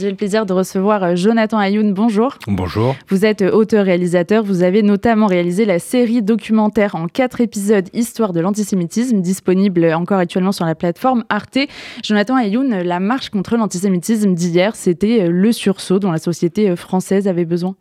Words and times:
J'ai 0.00 0.08
le 0.08 0.16
plaisir 0.16 0.46
de 0.46 0.54
recevoir 0.54 1.04
euh, 1.04 1.14
Jonathan 1.14 1.58
Ayoun. 1.58 1.92
Bonjour. 1.92 2.38
Bonjour. 2.46 2.96
Vous 3.08 3.26
êtes 3.26 3.42
euh, 3.42 3.50
auteur-réalisateur. 3.50 4.42
Vous 4.42 4.62
avez 4.62 4.82
notamment 4.82 5.26
réalisé 5.26 5.66
la 5.66 5.78
série 5.78 6.22
documentaire 6.22 6.94
en 6.94 7.06
quatre 7.06 7.42
épisodes 7.42 7.86
Histoire 7.92 8.32
de 8.32 8.40
l'antisémitisme, 8.40 9.20
disponible 9.20 9.92
encore 9.92 10.16
actuellement 10.16 10.52
sur 10.52 10.64
la 10.64 10.74
plateforme 10.74 11.24
Arte. 11.28 11.58
Jonathan 12.02 12.36
Ayoun, 12.36 12.80
la 12.80 12.98
marche 12.98 13.28
contre 13.28 13.58
l'antisémitisme 13.58 14.32
d'hier, 14.32 14.74
c'était 14.74 15.24
euh, 15.24 15.30
le 15.30 15.52
sursaut 15.52 15.98
dont 15.98 16.12
la 16.12 16.18
société 16.18 16.74
française 16.76 17.28
avait 17.28 17.44
besoin. 17.44 17.74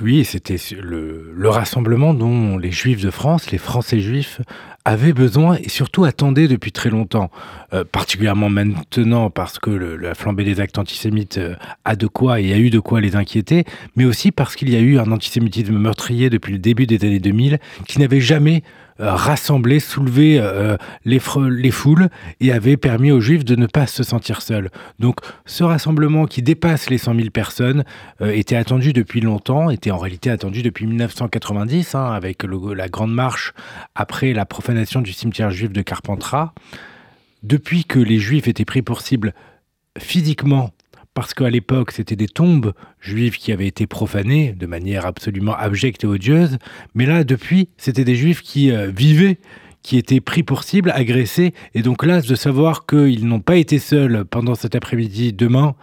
Oui, 0.00 0.24
c'était 0.24 0.56
le, 0.80 1.32
le, 1.34 1.48
rassemblement 1.48 2.14
dont 2.14 2.58
les 2.58 2.72
Juifs 2.72 3.02
de 3.02 3.10
France, 3.10 3.50
les 3.50 3.58
Français 3.58 4.00
juifs, 4.00 4.40
avaient 4.84 5.12
besoin 5.12 5.56
et 5.56 5.68
surtout 5.68 6.04
attendaient 6.04 6.48
depuis 6.48 6.72
très 6.72 6.90
longtemps, 6.90 7.30
euh, 7.72 7.84
particulièrement 7.84 8.48
maintenant 8.48 9.30
parce 9.30 9.58
que 9.58 9.70
le, 9.70 9.96
la 9.96 10.14
flambée 10.14 10.44
des 10.44 10.60
actes 10.60 10.78
antisémites 10.78 11.38
euh, 11.38 11.54
a 11.84 11.96
de 11.96 12.06
quoi 12.06 12.40
et 12.40 12.52
a 12.52 12.56
eu 12.56 12.70
de 12.70 12.80
quoi 12.80 13.00
les 13.00 13.14
inquiéter, 13.14 13.64
mais 13.96 14.04
aussi 14.04 14.32
parce 14.32 14.56
qu'il 14.56 14.70
y 14.70 14.76
a 14.76 14.80
eu 14.80 14.98
un 14.98 15.12
antisémitisme 15.12 15.76
meurtrier 15.76 16.30
depuis 16.30 16.52
le 16.52 16.58
début 16.58 16.86
des 16.86 17.04
années 17.04 17.20
2000 17.20 17.58
qui 17.86 18.00
n'avait 18.00 18.20
jamais 18.20 18.62
rassemblé, 19.08 19.80
soulevé 19.80 20.38
euh, 20.38 20.76
les, 21.04 21.20
les 21.50 21.70
foules 21.70 22.08
et 22.40 22.52
avait 22.52 22.76
permis 22.76 23.10
aux 23.10 23.20
Juifs 23.20 23.44
de 23.44 23.56
ne 23.56 23.66
pas 23.66 23.86
se 23.86 24.02
sentir 24.02 24.42
seuls. 24.42 24.70
Donc 24.98 25.20
ce 25.46 25.64
rassemblement 25.64 26.26
qui 26.26 26.42
dépasse 26.42 26.90
les 26.90 26.98
100 26.98 27.14
000 27.14 27.30
personnes 27.30 27.84
euh, 28.20 28.30
était 28.30 28.56
attendu 28.56 28.92
depuis 28.92 29.20
longtemps, 29.20 29.70
était 29.70 29.90
en 29.90 29.98
réalité 29.98 30.30
attendu 30.30 30.62
depuis 30.62 30.86
1990, 30.86 31.94
hein, 31.94 32.12
avec 32.12 32.44
la 32.44 32.88
grande 32.88 33.12
marche 33.12 33.54
après 33.94 34.32
la 34.32 34.44
profanation 34.44 35.00
du 35.00 35.12
cimetière 35.12 35.50
juif 35.50 35.72
de 35.72 35.82
Carpentras. 35.82 36.52
Depuis 37.42 37.84
que 37.84 37.98
les 37.98 38.18
Juifs 38.18 38.48
étaient 38.48 38.66
pris 38.66 38.82
pour 38.82 39.00
cible 39.00 39.32
physiquement 39.98 40.70
parce 41.20 41.34
qu'à 41.34 41.50
l'époque, 41.50 41.92
c'était 41.92 42.16
des 42.16 42.28
tombes 42.28 42.72
juives 42.98 43.36
qui 43.36 43.52
avaient 43.52 43.66
été 43.66 43.86
profanées 43.86 44.54
de 44.54 44.64
manière 44.64 45.04
absolument 45.04 45.54
abjecte 45.54 46.04
et 46.04 46.06
odieuse. 46.06 46.56
Mais 46.94 47.04
là, 47.04 47.24
depuis, 47.24 47.68
c'était 47.76 48.06
des 48.06 48.14
juifs 48.14 48.40
qui 48.40 48.70
euh, 48.70 48.90
vivaient 48.90 49.36
qui 49.82 49.98
étaient 49.98 50.20
pris 50.20 50.42
pour 50.42 50.64
cible, 50.64 50.92
agressés. 50.94 51.54
Et 51.74 51.82
donc 51.82 52.04
là, 52.04 52.20
de 52.20 52.34
savoir 52.34 52.86
qu'ils 52.86 53.26
n'ont 53.26 53.40
pas 53.40 53.56
été 53.56 53.78
seuls 53.78 54.24
pendant 54.24 54.54
cet 54.54 54.74
après-midi, 54.74 55.32
demain, 55.32 55.74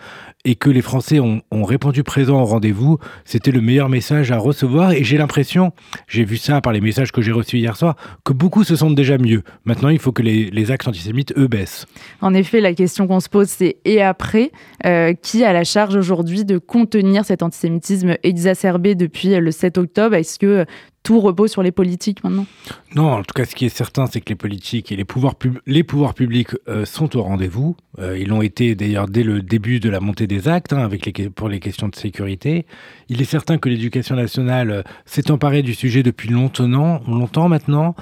et 0.46 0.56
que 0.56 0.70
les 0.70 0.82
Français 0.82 1.20
ont, 1.20 1.42
ont 1.52 1.64
répondu 1.64 2.04
présent 2.04 2.42
au 2.42 2.46
rendez-vous, 2.46 3.00
c'était 3.26 3.52
le 3.52 3.60
meilleur 3.60 3.90
message 3.90 4.32
à 4.32 4.38
recevoir. 4.38 4.92
Et 4.92 5.04
j'ai 5.04 5.18
l'impression, 5.18 5.74
j'ai 6.08 6.24
vu 6.24 6.38
ça 6.38 6.62
par 6.62 6.74
les 6.74 6.80
messages 6.80 7.12
que 7.12 7.22
j'ai 7.22 7.32
reçus 7.32 7.58
hier 7.58 7.76
soir, 7.76 7.96
que 8.24 8.34
beaucoup 8.34 8.64
se 8.64 8.76
sentent 8.76 8.96
déjà 8.96 9.18
mieux. 9.18 9.44
Maintenant, 9.66 9.90
il 9.90 10.00
faut 10.00 10.12
que 10.12 10.22
les, 10.22 10.72
actes 10.72 10.88
antisémites, 10.88 11.34
eux, 11.38 11.48
baissent. 11.48 11.86
En 12.22 12.34
effet, 12.34 12.62
la 12.62 12.74
question 12.74 13.08
qu'on 13.08 13.20
se 13.20 13.30
pose, 13.30 13.48
c'est 13.48 13.78
et 13.84 14.02
après, 14.02 14.52
euh, 14.86 15.14
qui 15.14 15.44
a 15.44 15.54
la 15.54 15.64
charge 15.64 15.96
aujourd'hui 15.96 16.46
de 16.46 16.58
contenir 16.58 17.26
cet 17.26 17.44
antisémitisme 17.44 18.16
exacerbé 18.24 18.96
depuis 18.96 19.36
le 19.36 19.52
7 19.52 19.78
octobre? 19.78 20.16
Est-ce 20.16 20.40
que 20.40 20.66
tout 21.08 21.22
repose 21.22 21.50
sur 21.50 21.64
les 21.64 21.72
politiques 21.72 22.22
maintenant 22.26 22.46
Non, 22.94 23.14
en 23.14 23.24
tout 23.24 23.32
cas, 23.34 23.46
ce 23.46 23.56
qui 23.56 23.66
est 23.66 23.70
certain, 23.70 24.08
c'est 24.08 24.20
que 24.20 24.28
les 24.28 24.36
politiques 24.36 24.92
et 24.92 24.98
les 24.98 25.06
pouvoirs, 25.06 25.36
les 25.66 25.84
pouvoirs 25.86 26.14
publics 26.14 26.50
euh, 26.68 26.84
sont 26.84 27.16
au 27.16 27.22
rendez-vous. 27.24 27.78
Euh, 27.98 28.20
ils 28.20 28.28
l'ont 28.28 28.42
été 28.42 28.76
d'ailleurs 28.76 29.08
dès 29.08 29.24
le 29.24 29.42
début 29.42 29.80
de 29.80 29.90
la 29.90 30.02
montée 30.02 30.28
des 30.28 30.50
actes, 30.50 30.74
hein, 30.74 30.80
avec 30.80 31.30
pour 31.34 31.48
les 31.48 31.62
questions 31.62 31.88
de 31.88 31.96
sécurité. 31.96 32.66
Il 33.08 33.22
est 33.22 33.26
certain 33.26 33.58
que 33.58 33.70
l'éducation 33.70 34.18
nationale 34.18 34.70
euh, 34.70 34.82
s'est 35.06 35.32
emparée 35.32 35.62
du 35.62 35.76
sujet 35.76 36.04
depuis 36.04 36.28
longtemps, 36.28 36.68
longtemps 37.08 37.48
maintenant. 37.48 37.96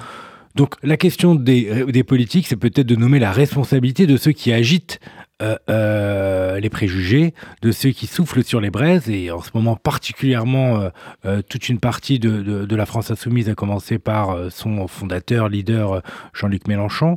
Donc 0.56 0.74
la 0.82 0.96
question 0.96 1.36
des 1.36 2.02
politiques, 2.02 2.48
c'est 2.48 2.56
peut-être 2.56 2.88
de 2.88 2.96
nommer 2.96 3.20
la 3.20 3.30
responsabilité 3.30 4.08
de 4.08 4.16
ceux 4.16 4.32
qui 4.32 4.52
agitent 4.52 4.98
euh, 5.42 5.56
euh, 5.68 6.60
les 6.60 6.70
préjugés, 6.70 7.34
de 7.60 7.70
ceux 7.70 7.90
qui 7.90 8.06
soufflent 8.06 8.42
sur 8.42 8.58
les 8.58 8.70
braises, 8.70 9.10
et 9.10 9.30
en 9.30 9.42
ce 9.42 9.50
moment 9.52 9.76
particulièrement 9.76 10.90
euh, 11.26 11.42
toute 11.46 11.68
une 11.68 11.78
partie 11.78 12.18
de, 12.18 12.42
de, 12.42 12.64
de, 12.64 12.76
la 12.76 12.86
France 12.86 13.10
insoumise, 13.10 13.50
à 13.50 13.54
commencer 13.54 13.98
par 13.98 14.50
son 14.50 14.88
fondateur, 14.88 15.50
leader 15.50 16.00
Jean-Luc 16.32 16.66
Mélenchon, 16.68 17.16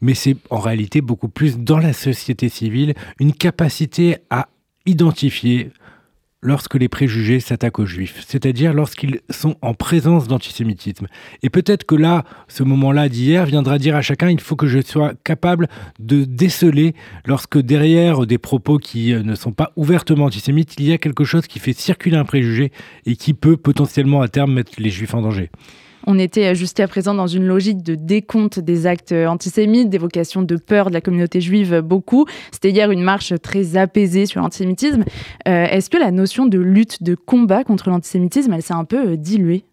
mais 0.00 0.14
c'est 0.14 0.36
en 0.50 0.60
réalité 0.60 1.00
beaucoup 1.00 1.28
plus 1.28 1.58
dans 1.58 1.78
la 1.78 1.92
société 1.92 2.48
civile 2.48 2.94
une 3.18 3.32
capacité 3.32 4.18
à 4.30 4.46
identifier 4.86 5.72
lorsque 6.46 6.76
les 6.76 6.88
préjugés 6.88 7.40
s'attaquent 7.40 7.80
aux 7.80 7.86
juifs, 7.86 8.24
c'est-à-dire 8.24 8.72
lorsqu'ils 8.72 9.20
sont 9.30 9.56
en 9.62 9.74
présence 9.74 10.28
d'antisémitisme. 10.28 11.08
Et 11.42 11.50
peut-être 11.50 11.84
que 11.84 11.96
là, 11.96 12.24
ce 12.46 12.62
moment-là 12.62 13.08
d'hier 13.08 13.46
viendra 13.46 13.78
dire 13.78 13.96
à 13.96 14.00
chacun, 14.00 14.30
il 14.30 14.40
faut 14.40 14.54
que 14.54 14.68
je 14.68 14.80
sois 14.80 15.12
capable 15.24 15.68
de 15.98 16.24
déceler 16.24 16.94
lorsque 17.24 17.58
derrière 17.58 18.26
des 18.26 18.38
propos 18.38 18.78
qui 18.78 19.12
ne 19.12 19.34
sont 19.34 19.50
pas 19.50 19.72
ouvertement 19.74 20.26
antisémites, 20.26 20.74
il 20.78 20.86
y 20.86 20.92
a 20.92 20.98
quelque 20.98 21.24
chose 21.24 21.48
qui 21.48 21.58
fait 21.58 21.72
circuler 21.72 22.16
un 22.16 22.24
préjugé 22.24 22.70
et 23.06 23.16
qui 23.16 23.34
peut 23.34 23.56
potentiellement 23.56 24.22
à 24.22 24.28
terme 24.28 24.54
mettre 24.54 24.72
les 24.78 24.90
juifs 24.90 25.14
en 25.14 25.22
danger. 25.22 25.50
On 26.06 26.18
était 26.18 26.54
jusqu'à 26.54 26.86
présent 26.86 27.14
dans 27.14 27.26
une 27.26 27.46
logique 27.46 27.82
de 27.82 27.96
décompte 27.96 28.60
des 28.60 28.86
actes 28.86 29.12
antisémites, 29.12 29.90
d'évocation 29.90 30.42
de 30.42 30.56
peur 30.56 30.88
de 30.88 30.94
la 30.94 31.00
communauté 31.00 31.40
juive 31.40 31.80
beaucoup. 31.80 32.26
C'était 32.52 32.70
hier 32.70 32.92
une 32.92 33.02
marche 33.02 33.34
très 33.42 33.76
apaisée 33.76 34.26
sur 34.26 34.40
l'antisémitisme. 34.40 35.04
Euh, 35.48 35.66
Est-ce 35.66 35.90
que 35.90 35.98
la 35.98 36.12
notion 36.12 36.46
de 36.46 36.58
lutte, 36.58 37.02
de 37.02 37.16
combat 37.16 37.64
contre 37.64 37.90
l'antisémitisme, 37.90 38.52
elle 38.52 38.62
s'est 38.62 38.72
un 38.72 38.84
peu 38.84 39.10
euh, 39.10 39.16
diluée? 39.16 39.64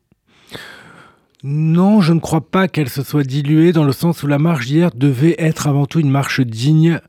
Non, 1.44 2.02
je 2.02 2.14
ne 2.14 2.20
crois 2.20 2.42
pas 2.42 2.68
qu'elle 2.68 2.90
se 2.90 3.04
soit 3.04 3.24
diluée 3.24 3.72
dans 3.74 3.84
le 3.84 3.92
sens 3.92 4.24
où 4.24 4.28
la 4.28 4.40
marche 4.40 4.66
d'hier 4.66 4.92
devait 4.96 5.36
être 5.38 5.68
avant 5.68 5.86
tout 5.86 6.00
une 6.00 6.10
marche 6.10 6.42
digne 6.42 7.00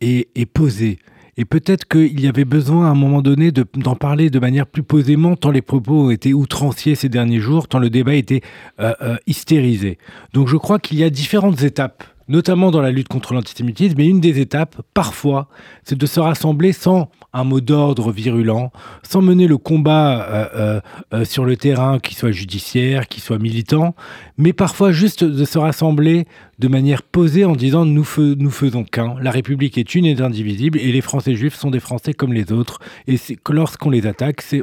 et, 0.00 0.28
et 0.34 0.44
posée. 0.44 0.98
Et 1.40 1.46
peut-être 1.46 1.88
qu'il 1.88 2.20
y 2.20 2.28
avait 2.28 2.44
besoin 2.44 2.86
à 2.86 2.90
un 2.90 2.94
moment 2.94 3.22
donné 3.22 3.50
d'en 3.50 3.62
de, 3.62 3.96
parler 3.96 4.28
de 4.28 4.38
manière 4.38 4.66
plus 4.66 4.82
posément, 4.82 5.36
tant 5.36 5.50
les 5.50 5.62
propos 5.62 6.08
ont 6.08 6.10
été 6.10 6.34
outranciers 6.34 6.94
ces 6.94 7.08
derniers 7.08 7.40
jours, 7.40 7.66
tant 7.66 7.78
le 7.78 7.88
débat 7.88 8.12
était 8.14 8.42
euh, 8.78 8.92
euh, 9.00 9.16
hystérisé. 9.26 9.96
Donc 10.34 10.48
je 10.48 10.58
crois 10.58 10.78
qu'il 10.78 10.98
y 10.98 11.02
a 11.02 11.08
différentes 11.08 11.62
étapes 11.62 12.04
notamment 12.28 12.70
dans 12.70 12.82
la 12.82 12.90
lutte 12.90 13.08
contre 13.08 13.34
l'antisémitisme. 13.34 13.94
Mais 13.96 14.06
une 14.06 14.20
des 14.20 14.38
étapes, 14.38 14.80
parfois, 14.94 15.48
c'est 15.82 15.98
de 15.98 16.06
se 16.06 16.20
rassembler 16.20 16.72
sans 16.72 17.10
un 17.32 17.44
mot 17.44 17.60
d'ordre 17.60 18.12
virulent, 18.12 18.72
sans 19.02 19.22
mener 19.22 19.46
le 19.46 19.56
combat 19.56 20.22
euh, 20.22 20.48
euh, 20.54 20.80
euh, 21.14 21.24
sur 21.24 21.44
le 21.44 21.56
terrain, 21.56 21.98
qui 21.98 22.14
soit 22.14 22.32
judiciaire, 22.32 23.08
qui 23.08 23.20
soit 23.20 23.38
militant, 23.38 23.94
mais 24.36 24.52
parfois 24.52 24.92
juste 24.92 25.24
de 25.24 25.44
se 25.44 25.58
rassembler 25.58 26.26
de 26.58 26.68
manière 26.68 27.02
posée 27.02 27.44
en 27.44 27.54
disant 27.54 27.84
nous, 27.84 28.06
nous 28.18 28.50
faisons 28.50 28.84
qu'un, 28.84 29.14
la 29.20 29.30
République 29.30 29.78
est 29.78 29.94
une 29.94 30.06
et 30.06 30.20
indivisible, 30.20 30.78
et 30.78 30.92
les 30.92 31.00
Français 31.00 31.34
juifs 31.34 31.54
sont 31.54 31.70
des 31.70 31.80
Français 31.80 32.12
comme 32.12 32.32
les 32.32 32.52
autres, 32.52 32.80
et 33.06 33.16
lorsqu'on 33.48 33.90
les 33.90 34.06
attaque, 34.06 34.42
c'est 34.42 34.62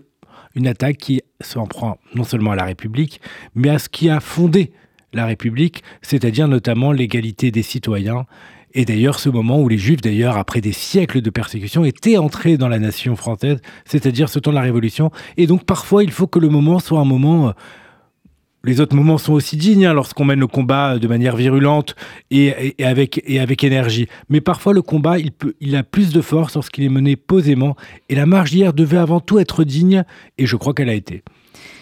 une 0.56 0.68
attaque 0.68 0.98
qui 0.98 1.22
s'en 1.40 1.68
prend 1.68 1.98
non 2.16 2.24
seulement 2.24 2.52
à 2.52 2.56
la 2.56 2.66
République, 2.66 3.22
mais 3.56 3.70
à 3.70 3.80
ce 3.80 3.90
qui 3.90 4.10
a 4.10 4.20
fondé 4.20 4.72
la 5.14 5.26
République, 5.26 5.84
c'est-à-dire 6.02 6.48
notamment 6.48 6.92
l'égalité 6.92 7.52
des 7.52 7.64
citoyens. 7.64 8.26
Et 8.74 8.86
d'ailleurs, 8.86 9.20
ce 9.20 9.30
moment 9.30 9.62
où 9.62 9.70
les 9.70 9.78
Juifs, 9.78 10.02
d'ailleurs, 10.02 10.38
après 10.38 10.62
des 10.62 10.72
siècles 10.72 11.22
de 11.22 11.30
persécution, 11.30 11.86
étaient 11.86 12.18
entrés 12.18 12.58
dans 12.58 12.68
la 12.68 12.80
nation 12.80 13.16
française, 13.16 13.60
c'est-à-dire 13.86 14.30
ce 14.30 14.40
temps 14.40 14.52
de 14.52 14.56
la 14.56 14.62
Révolution. 14.62 15.12
Et 15.38 15.48
donc, 15.48 15.64
parfois, 15.64 16.04
il 16.04 16.12
faut 16.12 16.28
que 16.28 16.40
le 16.40 16.50
moment 16.50 16.80
soit 16.80 17.00
un 17.00 17.06
moment... 17.06 17.50
Euh, 17.50 17.52
les 18.64 18.82
autres 18.82 18.96
moments 18.96 19.18
sont 19.18 19.34
aussi 19.34 19.56
dignes 19.56 19.86
hein, 19.86 19.94
lorsqu'on 19.94 20.26
mène 20.26 20.42
le 20.42 20.48
combat 20.48 21.00
de 21.00 21.08
manière 21.08 21.38
virulente 21.38 21.96
et, 22.32 22.76
avec, 22.84 23.64
énergie. 23.64 24.08
Mais 24.30 24.42
parfois, 24.42 24.74
le 24.74 24.82
combat, 24.82 25.20
il, 25.20 25.32
il 25.62 25.76
a 25.76 25.84
plus 25.84 26.12
de 26.12 26.20
force 26.20 26.56
lorsqu'il 26.56 26.84
est 26.84 26.90
mené 26.90 27.16
posément. 27.16 27.78
Et 28.10 28.16
la 28.16 28.26
marche 28.26 28.52
d'hier 28.52 28.74
devait 28.74 28.98
avant 28.98 29.22
tout 29.22 29.40
être 29.40 29.64
digne, 29.64 30.04
et 30.38 30.46
je 30.46 30.56
crois 30.58 30.74
qu'elle 30.74 30.90
a 30.90 30.94
été. 30.96 31.24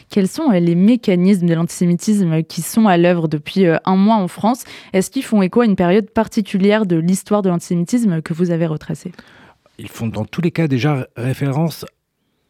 Quels 0.10 0.28
sont 0.28 0.52
euh, 0.52 0.60
les 0.60 0.76
mécanismes 0.76 1.48
de 1.48 1.54
l'antisémitisme 1.54 2.44
qui 2.44 2.62
sont 2.62 2.88
à 2.88 2.98
l'œuvre 2.98 3.28
depuis 3.28 3.66
euh, 3.66 3.78
un 3.86 3.96
mois 3.96 4.16
en 4.16 4.28
France? 4.28 4.64
Est-ce 4.94 5.12
qu'ils 5.12 5.24
font 5.24 5.42
écho 5.42 5.62
à 5.62 5.66
une 5.66 5.76
période 5.76 6.10
particulière 6.10 6.86
de 6.86 6.96
l'histoire 6.96 7.42
de 7.42 7.50
l'antisémitisme 7.50 8.22
que 8.22 8.34
vous 8.34 8.52
avez 8.52 8.66
retracée? 8.66 9.12
Ils 9.78 9.90
font 9.90 10.08
dans 10.08 10.26
tous 10.26 10.42
les 10.42 10.52
cas 10.52 10.68
déjà 10.68 11.08
référence 11.18 11.86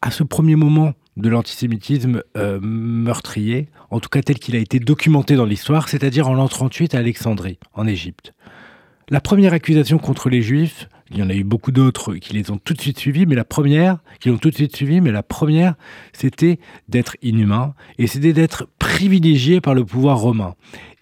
à 0.02 0.10
ce 0.10 0.22
premier 0.22 0.56
moment 0.56 0.92
de 1.16 1.28
l'antisémitisme 1.28 2.22
euh, 2.36 2.60
meurtrier, 2.60 3.68
en 3.90 4.00
tout 4.00 4.08
cas 4.08 4.22
tel 4.22 4.38
qu'il 4.38 4.54
a 4.54 4.58
été 4.58 4.78
documenté 4.78 5.34
dans 5.34 5.46
l'histoire, 5.46 5.88
c'est-à-dire 5.88 6.28
en 6.28 6.34
l'an 6.34 6.48
38 6.48 6.94
à 6.94 6.98
Alexandrie, 6.98 7.58
en 7.72 7.86
Égypte. 7.86 8.34
La 9.08 9.20
première 9.20 9.52
accusation 9.52 9.98
contre 9.98 10.28
les 10.28 10.42
Juifs, 10.42 10.88
il 11.10 11.18
y 11.18 11.22
en 11.22 11.30
a 11.30 11.34
eu 11.34 11.44
beaucoup 11.44 11.70
d'autres 11.70 12.14
qui 12.14 12.34
les 12.34 12.50
ont 12.50 12.58
tout 12.58 12.74
de 12.74 12.80
suite 12.80 12.98
suivis, 12.98 13.26
mais 13.26 13.36
la 13.36 13.44
première, 13.44 13.98
qui 14.18 14.28
l'ont 14.28 14.38
tout 14.38 14.50
de 14.50 14.54
suite 14.54 14.74
suivi, 14.74 15.00
mais 15.00 15.12
la 15.12 15.22
première, 15.22 15.74
c'était 16.12 16.58
d'être 16.88 17.16
inhumain 17.22 17.74
et 17.98 18.06
c'était 18.06 18.32
d'être 18.32 18.68
privilégié 18.78 19.60
par 19.60 19.74
le 19.74 19.84
pouvoir 19.84 20.18
romain. 20.18 20.54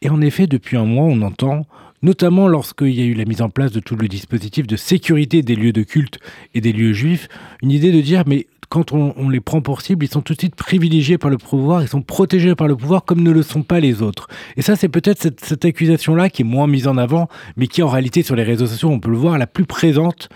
Et 0.03 0.11
en 0.11 0.21
effet, 0.21 0.47
depuis 0.47 0.77
un 0.77 0.85
mois, 0.85 1.07
on 1.07 1.23
entend, 1.23 1.67
notamment 2.05 2.47
lorsqu'il 2.47 2.95
y 2.95 3.01
a 3.01 3.05
eu 3.05 3.15
la 3.15 3.25
mise 3.25 3.43
en 3.43 3.49
place 3.49 3.73
de 3.73 3.81
tout 3.81 3.97
le 3.97 4.07
dispositif 4.07 4.67
de 4.67 4.77
sécurité 4.77 5.43
des 5.43 5.57
lieux 5.57 5.73
de 5.73 5.83
culte 5.83 6.21
et 6.55 6.61
des 6.61 6.73
lieux 6.73 6.93
juifs, 6.93 7.29
une 7.63 7.73
idée 7.73 7.91
de 7.91 8.01
dire, 8.01 8.25
mais 8.27 8.47
quand 8.69 8.93
on, 8.93 9.29
les 9.29 9.41
prend 9.41 9.61
pour 9.61 9.81
cible, 9.81 10.05
ils 10.05 10.11
sont 10.11 10.21
tout 10.21 10.35
de 10.35 10.39
suite 10.39 10.55
privilégiés 10.55 11.17
par 11.17 11.31
le 11.31 11.39
pouvoir, 11.39 11.83
ils 11.83 11.89
sont 11.89 12.03
protégés 12.03 12.55
par 12.55 12.69
le 12.69 12.77
pouvoir 12.77 13.05
comme 13.05 13.23
ne 13.23 13.31
le 13.31 13.43
sont 13.43 13.63
pas 13.63 13.81
les 13.81 14.03
autres. 14.03 14.29
Et 14.57 14.63
ça, 14.63 14.77
c'est 14.77 14.89
peut-être 14.89 15.21
cette, 15.21 15.45
cette 15.45 15.65
accusation-là 15.65 16.29
qui 16.29 16.43
est 16.43 16.45
moins 16.45 16.67
mise 16.67 16.89
en 16.89 16.97
avant, 16.97 17.29
mais 17.57 17.69
qui 17.69 17.83
en 17.83 17.89
réalité 17.89 18.23
sur 18.23 18.37
les 18.37 18.43
réseaux 18.43 18.67
sociaux, 18.67 18.91
on 18.91 19.01
peut 19.01 19.11
le 19.11 19.17
voir, 19.17 19.39
la 19.39 19.47
plus 19.47 19.65
présente 19.65 20.29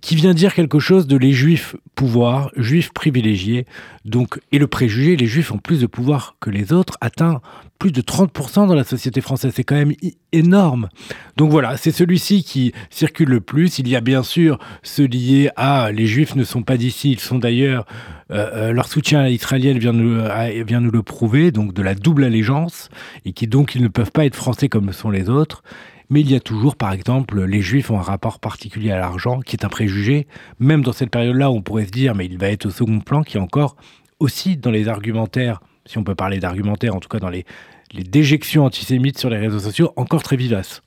qui 0.00 0.14
vient 0.14 0.34
dire 0.34 0.54
quelque 0.54 0.78
chose 0.78 1.06
de 1.06 1.16
les 1.16 1.32
juifs 1.32 1.76
pouvoir, 1.94 2.50
juifs 2.56 2.92
privilégiés, 2.92 3.66
donc, 4.04 4.38
et 4.52 4.58
le 4.58 4.66
préjugé, 4.66 5.16
les 5.16 5.26
juifs 5.26 5.50
ont 5.50 5.58
plus 5.58 5.80
de 5.80 5.86
pouvoir 5.86 6.36
que 6.40 6.50
les 6.50 6.72
autres, 6.72 6.96
atteint 7.00 7.40
plus 7.78 7.92
de 7.92 8.00
30% 8.00 8.68
dans 8.68 8.74
la 8.74 8.84
société 8.84 9.20
française. 9.20 9.52
C'est 9.54 9.64
quand 9.64 9.74
même 9.74 9.92
énorme. 10.32 10.88
Donc 11.36 11.50
voilà, 11.50 11.76
c'est 11.76 11.90
celui-ci 11.90 12.44
qui 12.44 12.72
circule 12.90 13.28
le 13.28 13.40
plus. 13.40 13.78
Il 13.78 13.88
y 13.88 13.96
a 13.96 14.00
bien 14.00 14.22
sûr 14.22 14.58
ceux 14.82 15.06
liés 15.06 15.50
à 15.56 15.90
les 15.92 16.06
juifs 16.06 16.36
ne 16.36 16.44
sont 16.44 16.62
pas 16.62 16.76
d'ici, 16.76 17.12
ils 17.12 17.20
sont 17.20 17.38
d'ailleurs, 17.38 17.86
euh, 18.30 18.48
euh, 18.54 18.72
leur 18.72 18.88
soutien 18.88 19.20
à 19.20 19.28
Israël 19.28 19.78
vient 19.78 19.92
nous, 19.92 20.20
vient 20.66 20.80
nous 20.80 20.90
le 20.90 21.02
prouver, 21.02 21.50
donc 21.50 21.74
de 21.74 21.82
la 21.82 21.94
double 21.94 22.24
allégeance, 22.24 22.88
et 23.24 23.32
qui 23.32 23.46
donc 23.46 23.74
ils 23.74 23.82
ne 23.82 23.88
peuvent 23.88 24.12
pas 24.12 24.24
être 24.24 24.36
français 24.36 24.68
comme 24.68 24.86
le 24.86 24.92
sont 24.92 25.10
les 25.10 25.28
autres. 25.28 25.62
Mais 26.08 26.20
il 26.20 26.30
y 26.30 26.36
a 26.36 26.40
toujours, 26.40 26.76
par 26.76 26.92
exemple, 26.92 27.42
les 27.42 27.62
juifs 27.62 27.90
ont 27.90 27.98
un 27.98 28.02
rapport 28.02 28.38
particulier 28.38 28.92
à 28.92 28.98
l'argent, 28.98 29.40
qui 29.40 29.56
est 29.56 29.64
un 29.64 29.68
préjugé, 29.68 30.26
même 30.60 30.82
dans 30.82 30.92
cette 30.92 31.10
période-là, 31.10 31.50
on 31.50 31.62
pourrait 31.62 31.86
se 31.86 31.90
dire, 31.90 32.14
mais 32.14 32.26
il 32.26 32.38
va 32.38 32.48
être 32.48 32.66
au 32.66 32.70
second 32.70 33.00
plan, 33.00 33.22
qui 33.22 33.36
est 33.36 33.40
encore 33.40 33.76
aussi 34.20 34.56
dans 34.56 34.70
les 34.70 34.88
argumentaires, 34.88 35.60
si 35.84 35.98
on 35.98 36.04
peut 36.04 36.14
parler 36.14 36.38
d'argumentaires, 36.38 36.94
en 36.94 37.00
tout 37.00 37.08
cas 37.08 37.18
dans 37.18 37.28
les, 37.28 37.44
déjections 37.92 38.64
antisémites 38.64 39.18
sur 39.18 39.30
les 39.30 39.38
réseaux 39.38 39.58
sociaux, 39.58 39.92
encore 39.96 40.22
très 40.22 40.36
vivaces. 40.36 40.82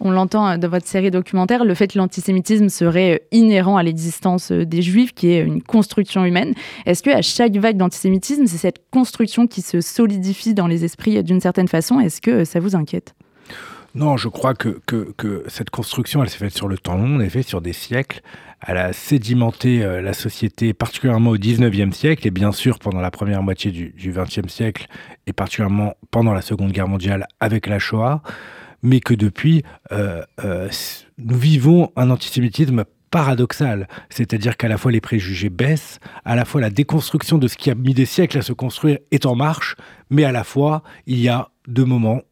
On 0.00 0.10
l'entend 0.10 0.46
euh, 0.48 0.56
dans 0.58 0.68
votre 0.68 0.86
série 0.86 1.10
documentaire, 1.10 1.64
le 1.64 1.74
fait 1.74 1.88
que 1.88 1.98
l'antisémitisme 1.98 2.68
serait 2.68 3.14
euh, 3.14 3.36
inhérent 3.36 3.76
à 3.76 3.82
l'existence 3.82 4.52
euh, 4.52 4.64
des 4.64 4.82
juifs, 4.82 5.12
qui 5.12 5.28
est 5.28 5.40
une 5.40 5.62
construction 5.62 6.24
humaine. 6.24 6.54
Est-ce 6.86 7.02
que 7.02 7.10
à 7.10 7.22
chaque 7.22 7.56
vague 7.56 7.76
d'antisémitisme, 7.76 8.46
c'est 8.46 8.58
cette 8.58 8.80
construction 8.90 9.46
qui 9.46 9.62
se 9.62 9.80
solidifie 9.80 10.54
dans 10.54 10.66
les 10.66 10.84
esprits 10.84 11.22
d'une 11.22 11.40
certaine 11.40 11.68
façon? 11.68 12.00
Est-ce 12.00 12.20
que 12.20 12.44
ça 12.44 12.60
vous 12.60 12.76
inquiète? 12.76 13.14
Non, 13.94 14.16
je 14.16 14.28
crois 14.28 14.54
que, 14.54 14.80
cette 15.48 15.70
construction, 15.70 16.22
elle 16.22 16.30
s'est 16.30 16.38
faite 16.38 16.54
sur 16.54 16.68
le 16.68 16.78
temps 16.78 16.96
long, 16.96 17.16
en 17.16 17.20
effet, 17.20 17.42
sur 17.42 17.60
des 17.60 17.72
siècles. 17.72 18.22
Elle 18.66 18.78
a 18.78 18.92
sédimenté 18.92 19.82
euh, 19.82 20.00
la 20.00 20.12
société, 20.12 20.72
particulièrement 20.72 21.30
au 21.30 21.36
19e 21.36 21.92
siècle, 21.92 22.26
et 22.26 22.30
bien 22.30 22.52
sûr 22.52 22.78
pendant 22.78 23.00
la 23.00 23.10
première 23.10 23.42
moitié 23.42 23.72
du, 23.72 23.90
du 23.90 24.12
20e 24.12 24.48
siècle, 24.48 24.86
et 25.26 25.32
particulièrement 25.32 25.94
pendant 26.12 26.32
la 26.32 26.42
Seconde 26.42 26.70
Guerre 26.70 26.86
mondiale 26.86 27.26
avec 27.40 27.66
la 27.66 27.80
Shoah, 27.80 28.22
mais 28.82 29.00
que 29.00 29.14
depuis, 29.14 29.62
euh, 29.90 30.22
euh, 30.44 30.68
nous 31.18 31.36
vivons 31.36 31.92
un 31.96 32.10
antisémitisme 32.10 32.84
paradoxal, 33.10 33.88
c'est-à-dire 34.10 34.56
qu'à 34.56 34.68
la 34.68 34.78
fois 34.78 34.90
les 34.90 35.00
préjugés 35.00 35.50
baissent, 35.50 35.98
à 36.24 36.34
la 36.34 36.44
fois 36.44 36.60
la 36.60 36.70
déconstruction 36.70 37.38
de 37.38 37.46
ce 37.46 37.56
qui 37.56 37.70
a 37.70 37.74
mis 37.74 37.94
des 37.94 38.06
siècles 38.06 38.38
à 38.38 38.42
se 38.42 38.52
construire 38.52 38.98
est 39.10 39.26
en 39.26 39.34
marche, 39.34 39.76
mais 40.08 40.24
à 40.24 40.32
la 40.32 40.44
fois 40.44 40.82
il 41.06 41.20
y 41.20 41.28
a 41.28 41.50
deux 41.68 41.84
moments 41.84 42.22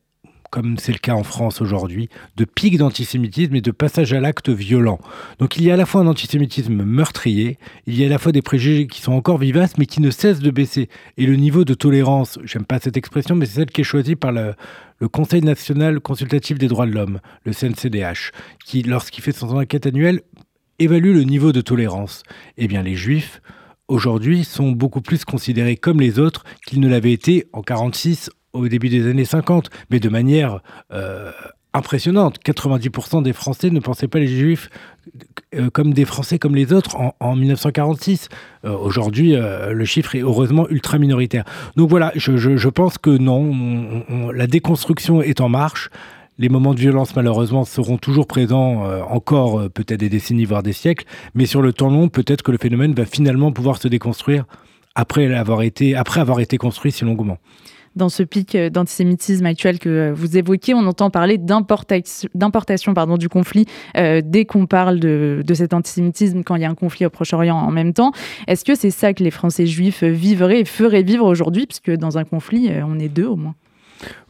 comme 0.51 0.79
c'est 0.79 0.93
le 0.93 0.99
cas 0.99 1.15
en 1.15 1.23
France 1.23 1.61
aujourd'hui, 1.61 2.09
de 2.37 2.45
pics 2.45 2.77
d'antisémitisme 2.77 3.55
et 3.55 3.61
de 3.61 3.71
passage 3.71 4.13
à 4.13 4.21
l'acte 4.21 4.49
violent. 4.49 4.99
Donc 5.39 5.57
il 5.57 5.63
y 5.63 5.71
a 5.71 5.75
à 5.75 5.77
la 5.77 5.87
fois 5.87 6.01
un 6.01 6.07
antisémitisme 6.07 6.83
meurtrier, 6.83 7.59
il 7.87 7.99
y 7.99 8.03
a 8.03 8.07
à 8.07 8.11
la 8.11 8.19
fois 8.19 8.33
des 8.33 8.43
préjugés 8.43 8.87
qui 8.89 9.01
sont 9.01 9.13
encore 9.13 9.39
vivaces 9.39 9.79
mais 9.79 9.87
qui 9.87 10.01
ne 10.01 10.11
cessent 10.11 10.41
de 10.41 10.51
baisser. 10.51 10.89
Et 11.17 11.27
le 11.27 11.37
niveau 11.37 11.65
de 11.65 11.75
tolérance, 11.75 12.39
j'aime 12.45 12.65
pas 12.65 12.81
cette 12.81 12.97
expression, 12.97 13.37
mais 13.37 13.47
c'est 13.47 13.57
celle 13.57 13.71
qui 13.71 13.83
est 13.83 13.85
choisie 13.85 14.17
par 14.17 14.33
le, 14.33 14.55
Conseil 15.13 15.41
national 15.41 15.99
consultatif 16.01 16.59
des 16.59 16.69
droits 16.69 16.85
de 16.85 16.91
l'homme, 16.91 17.21
le 17.47 17.55
CNCDH, 17.55 18.33
qui, 18.67 18.83
lorsqu'il 18.83 19.25
fait 19.25 19.33
son 19.33 19.49
enquête 19.57 19.87
annuelle, 19.87 20.21
évalue 20.79 21.15
le 21.15 21.25
niveau 21.25 21.53
de 21.53 21.63
tolérance. 21.63 22.23
Eh 22.59 22.69
bien 22.69 22.83
les 22.83 22.97
juifs, 22.97 23.41
aujourd'hui, 23.89 24.45
sont 24.45 24.73
beaucoup 24.73 25.01
plus 25.01 25.25
considérés 25.25 25.77
comme 25.77 26.01
les 26.01 26.19
autres 26.19 26.45
qu'ils 26.67 26.81
ne 26.81 26.89
l'avaient 26.89 27.13
été 27.13 27.47
en 27.55 27.63
46 27.63 28.31
au 28.53 28.69
début 28.69 28.89
des 28.89 29.09
années 29.09 29.25
50, 29.25 29.71
mais 29.91 30.01
de 30.01 30.09
manière 30.09 30.61
euh, 30.93 31.31
impressionnante. 31.73 32.39
90% 32.45 33.23
des 33.23 33.33
Français 33.33 33.71
ne 33.71 33.81
pensaient 33.81 34.09
pas 34.09 34.19
les 34.19 34.27
Juifs 34.27 34.71
euh, 35.55 35.71
comme 35.71 35.93
des 35.93 36.05
Français 36.05 36.39
comme 36.39 36.55
les 36.55 36.73
autres 36.73 36.97
en, 37.21 37.37
1946. 37.37 38.29
Euh, 38.65 38.77
aujourd'hui, 38.77 39.35
le 39.35 39.85
chiffre 39.85 40.15
est 40.17 40.21
heureusement 40.21 40.69
ultra 40.69 40.99
minoritaire. 40.99 41.45
Donc 41.77 41.89
voilà, 41.89 42.13
je, 42.17 42.69
pense 42.69 42.99
que 42.99 43.11
non, 43.11 44.05
la 44.33 44.47
déconstruction 44.47 45.23
est 45.23 45.41
en 45.41 45.49
marche. 45.49 45.91
Les 46.39 46.49
moments 46.49 46.73
de 46.73 46.81
violence, 46.81 47.15
malheureusement, 47.15 47.65
seront 47.65 47.99
toujours 47.99 48.27
présents 48.27 48.85
encore 49.11 49.69
peut-être 49.71 50.01
des 50.01 50.09
décennies, 50.09 50.47
voire 50.47 50.63
des 50.63 50.73
siècles. 50.73 51.05
Mais 51.35 51.45
sur 51.45 51.61
le 51.61 51.75
temps 51.75 51.91
long, 51.91 52.09
peut-être 52.09 52.41
que 52.41 52.51
le 52.51 52.57
phénomène 52.57 52.95
va 52.95 53.05
finalement 53.05 53.53
pouvoir 53.53 53.77
se 53.77 53.89
déconstruire 53.89 54.47
après 54.95 55.33
avoir 55.35 55.61
été, 55.61 55.95
après 55.95 56.21
avoir 56.21 56.41
été 56.41 56.57
construit 56.57 56.93
si 56.93 57.05
longuement 57.05 57.37
dans 57.97 58.09
ce 58.09 58.23
pic 58.23 58.55
euh, 58.55 58.71
d'antisémitisme 58.71 59.47
actuel 59.47 59.79
que 59.79 59.89
euh, 59.89 60.13
vous 60.15 60.37
évoquez, 60.37 60.75
on 60.75 60.87
entend 60.87 61.11
parler 61.11 61.39
d'importation 61.39 62.93
du 63.19 63.29
conflit 63.29 63.67
euh, 63.97 64.21
dès 64.25 64.45
qu'on 64.45 64.67
parle 64.67 65.01
de, 65.01 65.43
cet 65.55 65.75
antisémitisme 65.75 66.43
quand 66.43 66.57
il 66.57 66.63
y 66.63 66.65
a 66.65 66.71
un 66.71 66.75
conflit 66.75 67.07
au 67.07 67.11
Proche-Orient 67.11 67.57
en 67.57 67.71
même 67.71 67.93
temps. 67.93 68.13
Est-ce 68.47 68.65
que 68.65 68.75
c'est 68.75 68.91
ça 68.91 69.13
que 69.15 69.23
les 69.23 69.31
Français 69.31 69.67
juifs 69.67 70.05
vivraient 70.05 70.61
et 70.61 70.65
feraient 70.65 71.03
vivre 71.03 71.27
aujourd'hui, 71.27 71.67
puisque 71.67 71.91
dans 71.91 72.19
un 72.19 72.25
conflit, 72.25 72.71
on 72.87 72.99
est 72.99 73.09
deux 73.09 73.27
au 73.27 73.37
moins? 73.37 73.55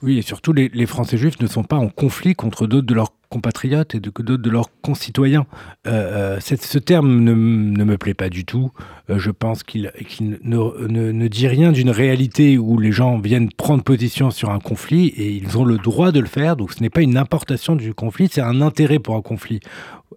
Oui, 0.02 0.18
et 0.18 0.22
surtout, 0.22 0.52
les, 0.52 0.86
Français 0.86 1.16
juifs 1.16 1.40
ne 1.40 1.46
sont 1.46 1.62
pas 1.62 1.76
en 1.76 1.88
conflit 1.88 2.34
contre 2.34 2.66
d'autres 2.66 2.86
de 2.86 2.94
leurs 2.94 3.12
compatriotes 3.28 3.94
et 3.94 4.00
d'autres 4.00 4.22
de 4.22 4.50
leurs 4.50 4.70
concitoyens. 4.82 5.46
Euh, 5.86 6.36
euh 6.36 6.40
ce 6.40 6.78
terme 6.78 7.20
ne, 7.20 7.32
me 7.32 7.96
plaît 7.96 8.14
pas 8.14 8.28
du 8.28 8.44
tout. 8.44 8.72
Euh, 9.08 9.18
je 9.18 9.30
pense 9.30 9.62
qu'il 9.62 9.92
ne, 10.20 10.86
ne, 10.88 11.12
ne, 11.12 11.28
dit 11.28 11.46
rien 11.46 11.70
d'une 11.70 11.90
réalité 11.90 12.58
où 12.58 12.78
les 12.78 12.92
gens 12.92 13.18
viennent 13.18 13.52
prendre 13.52 13.84
position 13.84 14.30
sur 14.30 14.50
un 14.50 14.58
conflit 14.58 15.08
et 15.08 15.30
ils 15.30 15.58
ont 15.58 15.64
le 15.64 15.78
droit 15.78 16.10
de 16.12 16.20
le 16.20 16.26
faire. 16.26 16.56
Donc 16.56 16.72
ce 16.72 16.80
n'est 16.80 16.90
pas 16.90 17.02
une 17.02 17.16
importation 17.16 17.76
du 17.76 17.94
conflit, 17.94 18.28
c'est 18.30 18.40
un 18.40 18.60
intérêt 18.62 18.98
pour 18.98 19.14
un 19.14 19.22
conflit. 19.22 19.60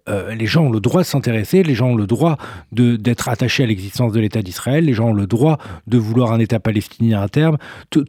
Les 0.06 0.46
gens 0.46 0.64
ont 0.64 0.70
le 0.70 0.80
droit 0.80 1.00
de 1.00 1.06
s'intéresser, 1.06 1.62
les 1.62 1.74
gens 1.74 1.90
ont 1.90 1.96
le 1.96 2.06
droit 2.06 2.36
d'être 2.72 3.28
attachés 3.30 3.62
à 3.62 3.66
l'existence 3.66 4.12
de 4.12 4.20
l'État 4.20 4.42
d'Israël, 4.42 4.84
les 4.84 4.92
gens 4.92 5.10
ont 5.10 5.14
le 5.14 5.26
droit 5.26 5.56
de 5.86 5.96
vouloir 5.96 6.32
un 6.32 6.40
État 6.40 6.60
palestinien 6.60 7.22
à 7.22 7.28
terme. 7.28 7.56
Tout, 7.88 8.04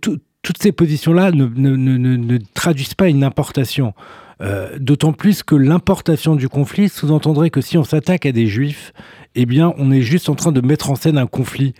toutes 0.46 0.62
ces 0.62 0.72
positions-là 0.72 1.32
ne, 1.32 2.38
traduisent 2.54 2.94
pas 2.94 3.10
une 3.10 3.24
importation. 3.24 3.94
Euh, 4.42 4.78
D'autant 4.80 5.12
plus 5.12 5.42
que 5.42 5.56
l'importation 5.56 6.36
du 6.36 6.50
conflit 6.50 6.88
sous-entendrait 6.88 7.50
que 7.50 7.62
si 7.62 7.80
on 7.80 7.84
s'attaque 7.84 8.28
à 8.28 8.32
des 8.32 8.46
juifs, 8.46 8.94
eh 9.34 9.48
on 9.62 9.92
est 9.92 10.02
juste 10.02 10.30
en 10.30 10.36
train 10.36 10.52
de 10.52 10.62
mettre 10.62 10.92
en 10.92 10.96
scène 10.96 11.18
un 11.18 11.26
conflit 11.26 11.74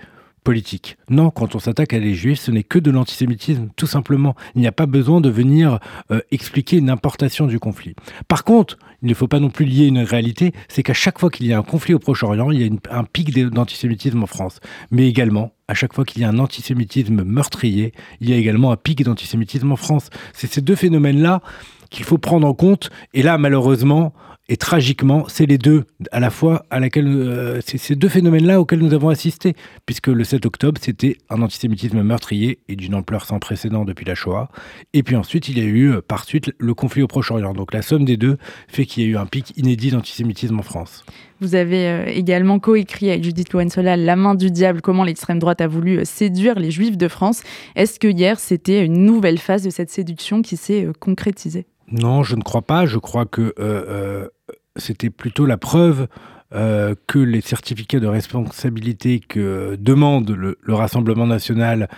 Non, 1.10 1.32
quand 1.32 1.56
on 1.56 1.60
s'attaque 1.60 1.94
à 1.94 2.00
les 2.00 2.14
juifs, 2.14 2.40
ce 2.40 2.52
n'est 2.52 2.64
que 2.64 2.80
de 2.80 2.92
l'antisémitisme, 2.92 3.70
tout 3.76 3.88
simplement. 3.88 4.36
Il 4.56 4.62
n'y 4.62 4.68
a 4.68 4.72
pas 4.72 4.86
besoin 4.86 5.20
de 5.20 5.30
venir 5.30 5.80
euh, 6.12 6.22
expliquer 6.32 6.78
une 6.78 6.90
importation 6.90 7.48
du 7.48 7.60
conflit. 7.60 7.96
Par 8.28 8.44
contre, 8.44 8.78
il 9.02 9.10
ne 9.10 9.14
faut 9.14 9.28
pas 9.28 9.40
non 9.40 9.50
plus 9.50 9.66
lier 9.66 9.86
une 9.86 10.00
réalité, 10.00 10.54
c'est 10.68 10.84
qu'à 10.84 10.94
chaque 10.94 11.20
fois 11.20 11.30
qu'il 11.30 11.48
y 11.48 11.54
a 11.54 11.58
un 11.58 11.64
conflit 11.64 11.94
au 11.94 12.00
Proche-Orient, 12.00 12.52
il 12.52 12.62
y 12.62 12.80
a 12.90 12.98
un 12.98 13.04
pic 13.04 13.34
d'antisémitisme 13.50 14.24
en 14.24 14.28
France. 14.28 14.60
Mais 14.92 15.08
également, 15.08 15.54
à 15.68 15.74
chaque 15.74 15.94
fois 15.94 16.06
qu'il 16.06 16.22
y 16.22 16.26
a 16.26 16.30
un 16.30 16.40
antisémitisme 16.40 17.24
meurtrier, 17.24 17.94
il 18.22 18.30
y 18.30 18.34
a 18.34 18.38
également 18.38 18.72
un 18.72 18.78
pic 18.78 19.04
d'antisémitisme 19.04 19.72
en 19.72 19.76
France. 19.76 20.10
C'est 20.34 20.52
ces 20.52 20.62
deux 20.62 20.76
phénomènes-là 20.76 21.42
qu'il 21.90 22.06
faut 22.06 22.18
prendre 22.18 22.48
en 22.48 22.54
compte. 22.54 22.90
Et 23.14 23.24
là, 23.24 23.38
malheureusement, 23.38 24.14
et 24.48 24.58
tragiquement, 24.58 25.26
c'est 25.28 25.48
les 25.48 25.58
deux, 25.58 25.86
à 26.12 26.20
la 26.20 26.30
fois, 26.30 26.66
euh, 26.72 27.62
ces 27.66 27.96
deux 27.96 28.10
phénomènes-là 28.10 28.62
auxquels 28.62 28.80
nous 28.80 28.94
avons 28.94 29.10
assisté, 29.10 29.56
puisque 29.88 30.08
le 30.08 30.24
7 30.24 30.46
octobre, 30.46 30.80
c'était 30.80 31.18
un 31.32 31.42
antisémitisme 31.42 32.04
meurtrier 32.04 32.60
et 32.68 32.76
d'une 32.76 32.94
ampleur 32.94 33.26
sans 33.26 33.40
précédent 33.40 33.86
depuis 33.86 34.06
la 34.06 34.14
Shoah. 34.14 34.50
Et 34.94 35.02
puis 35.02 35.16
ensuite, 35.16 35.50
il 35.50 35.58
y 35.58 35.62
a 35.62 35.66
eu, 35.66 35.94
euh, 35.94 36.02
par 36.02 36.26
suite, 36.26 36.52
le 36.60 36.74
conflit 36.76 37.02
au 37.02 37.08
Proche-Orient. 37.08 37.54
Donc 37.54 37.74
la 37.74 37.82
somme 37.82 38.06
des 38.06 38.18
deux 38.18 38.38
fait 38.68 38.86
qu'il 38.86 39.04
y 39.04 39.08
a 39.08 39.10
eu 39.10 39.18
un 39.18 39.26
pic 39.26 39.52
inédit 39.58 39.90
d'antisémitisme 39.90 40.60
en 40.60 40.64
France. 40.64 41.04
Vous 41.42 41.56
avez 41.56 41.88
euh, 41.88 42.06
également 42.06 42.60
coécrit 42.60 43.10
avec 43.10 43.24
Judith 43.24 43.52
Loensola 43.52 43.98
La 43.98 44.16
main 44.16 44.36
du 44.36 44.52
diable, 44.52 44.82
comment 44.82 45.04
l'extrême 45.04 45.40
droite 45.40 45.60
a 45.60 45.68
voulu 45.68 46.06
séduire 46.06 46.60
les 46.60 46.70
Juifs 46.70 46.98
de 46.98 47.08
France. 47.08 47.42
Est-ce 47.76 48.00
que 48.00 48.08
hier, 48.08 48.40
c'était 48.40 48.86
une 48.86 49.06
nouvelle 49.06 49.40
phase 49.40 49.64
de 49.64 49.72
cette 49.72 49.90
séduction 49.90 50.44
qui 50.44 50.56
s'est 50.56 50.88
concrétisée? 51.00 51.66
Non, 51.92 52.24
je 52.24 52.36
ne 52.36 52.42
crois 52.42 52.64
pas. 52.64 52.86
Je 52.86 52.98
crois 52.98 53.26
que 53.26 53.42
euh, 53.42 53.54
euh, 53.60 54.28
c'était 54.76 55.10
plutôt 55.10 55.46
la 55.46 55.58
preuve 55.58 56.08
euh, 56.54 56.96
que 57.08 57.20
les 57.20 57.42
certificats 57.42 58.00
de 58.00 58.08
responsabilité 58.08 59.20
que 59.20 59.76
demande 59.80 60.32
le, 60.32 60.58
Rassemblement 60.68 61.28
national, 61.28 61.90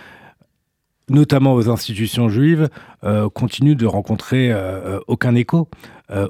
notamment 1.08 1.54
aux 1.54 1.70
institutions 1.70 2.28
juives, 2.28 2.68
continuent 3.34 3.76
de 3.76 3.86
rencontrer 3.86 4.54
aucun 5.06 5.34
écho. 5.34 5.68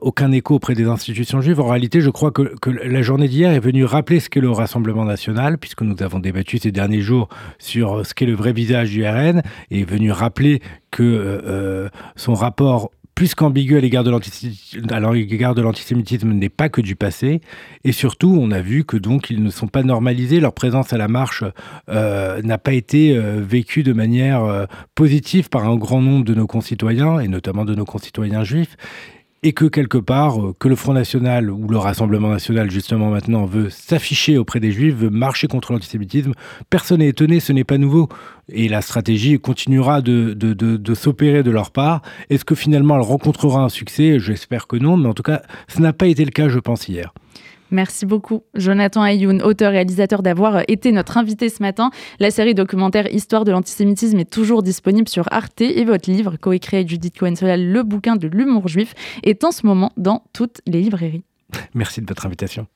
aucun 0.00 0.30
écho 0.30 0.54
auprès 0.54 0.74
des 0.74 0.86
institutions 0.86 1.40
juives. 1.40 1.60
En 1.60 1.66
réalité, 1.66 2.00
je 2.00 2.10
crois 2.10 2.30
que, 2.30 2.54
la 2.70 3.02
journée 3.02 3.26
d'hier 3.26 3.50
est 3.50 3.60
venue 3.60 3.84
rappeler 3.84 4.20
ce 4.20 4.30
qu'est 4.30 4.40
le 4.40 4.50
Rassemblement 4.50 5.04
national, 5.04 5.58
puisque 5.58 5.82
nous 5.82 6.00
avons 6.00 6.20
débattu 6.20 6.58
ces 6.58 6.70
derniers 6.70 7.00
jours 7.00 7.28
sur 7.58 8.06
ce 8.06 8.14
qu'est 8.14 8.26
le 8.26 8.34
vrai 8.34 8.52
visage 8.52 8.90
du 8.90 9.04
RN, 9.04 9.42
et 9.70 9.80
est 9.80 9.84
venue 9.84 10.12
rappeler 10.12 10.60
que 10.92 11.90
son 12.14 12.34
rapport 12.34 12.90
plus 13.18 13.34
qu'ambigu 13.34 13.76
à 13.76 13.80
l'égard 13.80 14.04
de 14.04 15.60
l'antisémitisme 15.60 16.30
n'est 16.30 16.48
pas 16.48 16.68
que 16.68 16.80
du 16.80 16.94
passé. 16.94 17.40
Et 17.82 17.90
surtout, 17.90 18.38
on 18.40 18.52
a 18.52 18.60
vu 18.60 18.84
que 18.84 18.96
donc 18.96 19.28
ils 19.28 19.42
ne 19.42 19.50
sont 19.50 19.66
pas 19.66 19.82
normalisés. 19.82 20.38
Leur 20.38 20.52
présence 20.52 20.92
à 20.92 20.98
la 20.98 21.08
marche 21.08 21.42
euh, 21.88 22.40
n'a 22.42 22.58
pas 22.58 22.74
été 22.74 23.16
euh, 23.16 23.42
vécue 23.44 23.82
de 23.82 23.92
manière 23.92 24.44
euh, 24.44 24.66
positive 24.94 25.48
par 25.48 25.68
un 25.68 25.74
grand 25.74 26.00
nombre 26.00 26.24
de 26.24 26.32
nos 26.32 26.46
concitoyens, 26.46 27.18
et 27.18 27.26
notamment 27.26 27.64
de 27.64 27.74
nos 27.74 27.84
concitoyens 27.84 28.44
juifs. 28.44 28.76
Et 29.42 29.52
que 29.52 29.66
quelque 29.66 29.98
part, 29.98 30.40
euh, 30.40 30.54
que 30.58 30.68
le 30.68 30.74
Front 30.74 30.94
National 30.94 31.50
ou 31.50 31.68
le 31.68 31.78
Rassemblement 31.78 32.28
National, 32.28 32.70
justement 32.70 33.10
maintenant, 33.10 33.44
veut 33.44 33.70
s'afficher 33.70 34.36
auprès 34.38 34.60
des 34.60 34.72
Juifs, 34.72 34.94
veut 34.94 35.10
marcher 35.10 35.46
contre 35.46 35.72
l'antisémitisme, 35.72 36.32
personne 36.70 36.98
n'est 36.98 37.08
étonné, 37.08 37.40
ce 37.40 37.52
n'est 37.52 37.64
pas 37.64 37.78
nouveau. 37.78 38.08
Et 38.50 38.68
la 38.68 38.80
stratégie 38.80 39.38
continuera 39.38 40.00
de, 40.00 40.32
de, 40.32 40.54
de, 40.54 40.94
s'opérer 40.94 41.42
de 41.42 41.50
leur 41.50 41.70
part. 41.70 42.02
Est-ce 42.30 42.44
que 42.44 42.54
finalement 42.54 42.96
elle 42.96 43.02
rencontrera 43.02 43.62
un 43.62 43.68
succès? 43.68 44.18
J'espère 44.18 44.66
que 44.66 44.76
non, 44.76 44.96
mais 44.96 45.08
en 45.08 45.14
tout 45.14 45.22
cas, 45.22 45.42
ce 45.68 45.80
n'a 45.80 45.92
pas 45.92 46.06
été 46.06 46.24
le 46.24 46.30
cas, 46.30 46.48
je 46.48 46.58
pense, 46.58 46.88
hier. 46.88 47.12
Merci 47.70 48.06
beaucoup, 48.06 48.42
Jonathan 48.54 49.02
Ayoun, 49.02 49.42
auteur-réalisateur, 49.42 50.22
d'avoir 50.22 50.62
été 50.68 50.92
notre 50.92 51.18
invité 51.18 51.48
ce 51.48 51.62
matin. 51.62 51.90
La 52.18 52.30
série 52.30 52.54
documentaire 52.54 53.12
Histoire 53.12 53.44
de 53.44 53.52
l'antisémitisme 53.52 54.18
est 54.18 54.30
toujours 54.30 54.62
disponible 54.62 55.08
sur 55.08 55.24
Arte 55.30 55.60
et 55.60 55.84
votre 55.84 56.10
livre, 56.10 56.36
coécrit 56.36 56.78
avec 56.78 56.88
Judith 56.88 57.18
cohen 57.18 57.34
Le 57.40 57.82
bouquin 57.82 58.16
de 58.16 58.28
l'humour 58.28 58.68
juif, 58.68 58.94
est 59.22 59.44
en 59.44 59.50
ce 59.50 59.66
moment 59.66 59.92
dans 59.96 60.24
toutes 60.32 60.60
les 60.66 60.80
librairies. 60.80 61.22
Merci 61.74 62.00
de 62.00 62.06
votre 62.06 62.26
invitation. 62.26 62.66